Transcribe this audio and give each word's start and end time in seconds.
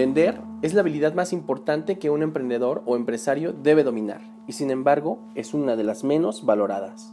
Vender 0.00 0.40
es 0.62 0.72
la 0.72 0.80
habilidad 0.80 1.12
más 1.12 1.34
importante 1.34 1.98
que 1.98 2.08
un 2.08 2.22
emprendedor 2.22 2.82
o 2.86 2.96
empresario 2.96 3.52
debe 3.52 3.84
dominar 3.84 4.22
y 4.46 4.52
sin 4.52 4.70
embargo 4.70 5.18
es 5.34 5.52
una 5.52 5.76
de 5.76 5.84
las 5.84 6.04
menos 6.04 6.46
valoradas. 6.46 7.12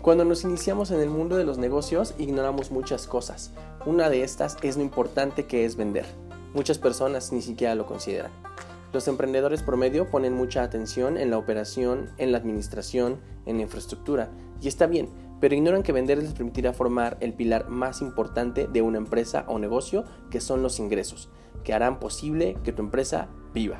Cuando 0.00 0.24
nos 0.24 0.44
iniciamos 0.44 0.92
en 0.92 1.00
el 1.00 1.10
mundo 1.10 1.36
de 1.36 1.44
los 1.44 1.58
negocios 1.58 2.14
ignoramos 2.18 2.70
muchas 2.70 3.08
cosas. 3.08 3.52
Una 3.84 4.10
de 4.10 4.22
estas 4.22 4.56
es 4.62 4.76
lo 4.76 4.84
importante 4.84 5.46
que 5.46 5.64
es 5.64 5.74
vender. 5.74 6.06
Muchas 6.54 6.78
personas 6.78 7.32
ni 7.32 7.42
siquiera 7.42 7.74
lo 7.74 7.86
consideran. 7.86 8.49
Los 8.92 9.06
emprendedores 9.06 9.62
promedio 9.62 10.10
ponen 10.10 10.34
mucha 10.34 10.64
atención 10.64 11.16
en 11.16 11.30
la 11.30 11.38
operación, 11.38 12.10
en 12.18 12.32
la 12.32 12.38
administración, 12.38 13.20
en 13.46 13.56
la 13.56 13.62
infraestructura, 13.62 14.30
y 14.60 14.66
está 14.66 14.86
bien, 14.86 15.08
pero 15.40 15.54
ignoran 15.54 15.84
que 15.84 15.92
vender 15.92 16.18
les 16.18 16.32
permitirá 16.32 16.72
formar 16.72 17.16
el 17.20 17.32
pilar 17.32 17.68
más 17.68 18.02
importante 18.02 18.66
de 18.66 18.82
una 18.82 18.98
empresa 18.98 19.44
o 19.46 19.60
negocio, 19.60 20.04
que 20.28 20.40
son 20.40 20.62
los 20.62 20.80
ingresos, 20.80 21.28
que 21.62 21.72
harán 21.72 22.00
posible 22.00 22.56
que 22.64 22.72
tu 22.72 22.82
empresa 22.82 23.28
viva. 23.54 23.78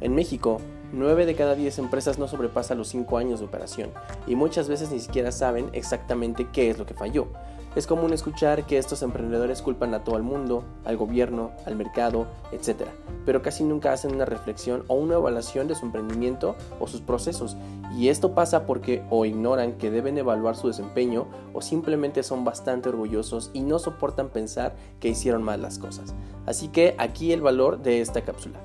En 0.00 0.16
México, 0.16 0.60
9 0.92 1.24
de 1.24 1.36
cada 1.36 1.54
10 1.54 1.78
empresas 1.78 2.18
no 2.18 2.26
sobrepasa 2.26 2.74
los 2.74 2.88
5 2.88 3.18
años 3.18 3.38
de 3.38 3.46
operación, 3.46 3.90
y 4.26 4.34
muchas 4.34 4.68
veces 4.68 4.90
ni 4.90 4.98
siquiera 4.98 5.30
saben 5.30 5.70
exactamente 5.72 6.48
qué 6.52 6.68
es 6.68 6.78
lo 6.78 6.84
que 6.84 6.94
falló. 6.94 7.28
Es 7.74 7.86
común 7.86 8.12
escuchar 8.12 8.66
que 8.66 8.76
estos 8.76 9.00
emprendedores 9.00 9.62
culpan 9.62 9.94
a 9.94 10.04
todo 10.04 10.18
el 10.18 10.22
mundo, 10.22 10.62
al 10.84 10.98
gobierno, 10.98 11.52
al 11.64 11.74
mercado, 11.74 12.26
etc. 12.52 12.82
Pero 13.24 13.40
casi 13.40 13.64
nunca 13.64 13.94
hacen 13.94 14.14
una 14.14 14.26
reflexión 14.26 14.84
o 14.88 14.94
una 14.94 15.14
evaluación 15.14 15.68
de 15.68 15.74
su 15.74 15.86
emprendimiento 15.86 16.54
o 16.80 16.86
sus 16.86 17.00
procesos. 17.00 17.56
Y 17.96 18.08
esto 18.08 18.34
pasa 18.34 18.66
porque 18.66 19.02
o 19.08 19.24
ignoran 19.24 19.78
que 19.78 19.90
deben 19.90 20.18
evaluar 20.18 20.54
su 20.54 20.68
desempeño 20.68 21.28
o 21.54 21.62
simplemente 21.62 22.22
son 22.22 22.44
bastante 22.44 22.90
orgullosos 22.90 23.50
y 23.54 23.60
no 23.60 23.78
soportan 23.78 24.28
pensar 24.28 24.76
que 25.00 25.08
hicieron 25.08 25.42
mal 25.42 25.62
las 25.62 25.78
cosas. 25.78 26.14
Así 26.44 26.68
que 26.68 26.94
aquí 26.98 27.32
el 27.32 27.40
valor 27.40 27.82
de 27.82 28.02
esta 28.02 28.20
cápsula. 28.20 28.60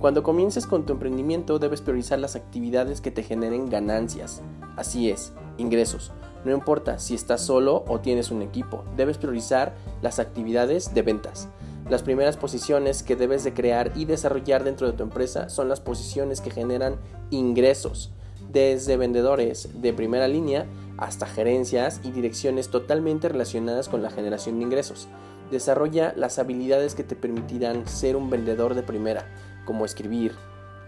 Cuando 0.00 0.24
comiences 0.24 0.66
con 0.66 0.86
tu 0.86 0.92
emprendimiento 0.92 1.60
debes 1.60 1.82
priorizar 1.82 2.18
las 2.18 2.34
actividades 2.34 3.00
que 3.00 3.12
te 3.12 3.22
generen 3.22 3.70
ganancias. 3.70 4.42
Así 4.76 5.08
es, 5.08 5.32
ingresos 5.56 6.10
no 6.44 6.52
importa 6.52 6.98
si 6.98 7.14
estás 7.14 7.42
solo 7.42 7.84
o 7.86 8.00
tienes 8.00 8.30
un 8.30 8.42
equipo, 8.42 8.84
debes 8.96 9.18
priorizar 9.18 9.74
las 10.02 10.18
actividades 10.18 10.94
de 10.94 11.02
ventas. 11.02 11.48
Las 11.88 12.02
primeras 12.02 12.36
posiciones 12.36 13.02
que 13.02 13.16
debes 13.16 13.42
de 13.44 13.52
crear 13.52 13.92
y 13.96 14.04
desarrollar 14.04 14.64
dentro 14.64 14.86
de 14.86 14.92
tu 14.92 15.02
empresa 15.02 15.48
son 15.50 15.68
las 15.68 15.80
posiciones 15.80 16.40
que 16.40 16.50
generan 16.50 16.96
ingresos, 17.30 18.12
desde 18.52 18.96
vendedores 18.96 19.82
de 19.82 19.92
primera 19.92 20.28
línea 20.28 20.66
hasta 20.98 21.26
gerencias 21.26 22.00
y 22.04 22.10
direcciones 22.10 22.68
totalmente 22.68 23.28
relacionadas 23.28 23.88
con 23.88 24.02
la 24.02 24.10
generación 24.10 24.58
de 24.58 24.64
ingresos. 24.64 25.08
Desarrolla 25.50 26.14
las 26.16 26.38
habilidades 26.38 26.94
que 26.94 27.02
te 27.02 27.16
permitirán 27.16 27.88
ser 27.88 28.16
un 28.16 28.30
vendedor 28.30 28.74
de 28.74 28.82
primera, 28.82 29.26
como 29.64 29.84
escribir, 29.84 30.34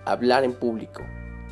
hablar 0.05 0.45
en 0.45 0.53
público, 0.53 1.03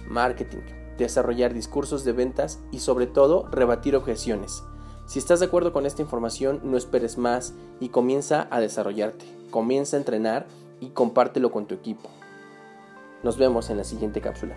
marketing, 0.07 0.80
desarrollar 1.01 1.53
discursos 1.53 2.05
de 2.05 2.13
ventas 2.13 2.61
y 2.71 2.79
sobre 2.79 3.07
todo 3.07 3.49
rebatir 3.51 3.97
objeciones. 3.97 4.63
Si 5.07 5.19
estás 5.19 5.41
de 5.41 5.47
acuerdo 5.47 5.73
con 5.73 5.87
esta 5.87 6.03
información, 6.03 6.61
no 6.63 6.77
esperes 6.77 7.19
más 7.19 7.55
y 7.81 7.89
comienza 7.89 8.47
a 8.51 8.61
desarrollarte, 8.61 9.25
comienza 9.51 9.97
a 9.97 9.99
entrenar 9.99 10.47
y 10.79 10.91
compártelo 10.91 11.51
con 11.51 11.67
tu 11.67 11.75
equipo. 11.75 12.09
Nos 13.25 13.37
vemos 13.37 13.71
en 13.71 13.77
la 13.77 13.85
siguiente 13.85 14.21
cápsula. 14.21 14.57